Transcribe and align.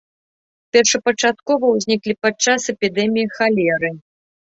Першапачаткова 0.77 1.65
ўзніклі 1.73 2.13
падчас 2.27 2.65
эпідэміі 2.73 3.27
халеры. 3.37 3.93